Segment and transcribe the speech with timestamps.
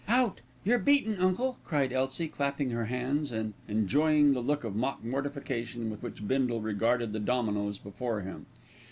[0.07, 0.41] "Out!
[0.63, 5.91] You're beaten, uncle," cried Elsie, clapping her hands, and enjoying the look of mock mortification
[5.91, 8.47] with which Bindle regarded the dominoes before him.